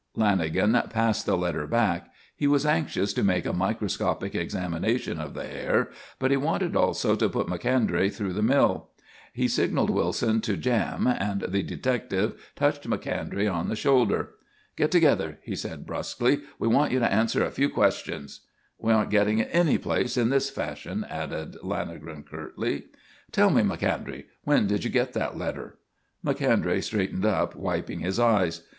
[0.19, 2.11] _Lanagan passed the letter back.
[2.35, 7.15] He was anxious to make a microscopic examination of the hair, but he wanted also
[7.15, 8.89] to put Macondray through a mill.
[9.31, 14.29] He signalled Wilson to "jam," and the detective touched Macondray on the shoulder.
[14.75, 16.39] "Get together," he said brusquely.
[16.57, 18.47] "We want you to answer a few questions."
[18.79, 22.85] "We aren't getting any place in this fashion," added Lanagan curtly.
[23.31, 25.77] "Tell me, Macondray, when did you get that letter?"
[26.23, 28.63] Macondray straightened up, wiping his eyes.